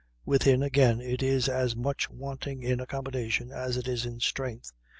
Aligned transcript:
Within, 0.25 0.63
again, 0.63 0.99
it 0.99 1.21
is 1.21 1.47
as 1.47 1.75
much 1.75 2.09
wanting 2.09 2.63
in 2.63 2.79
accommodation 2.79 3.51
as 3.51 3.77
it 3.77 3.87
is 3.87 4.03
in 4.03 4.19
strength. 4.19 4.73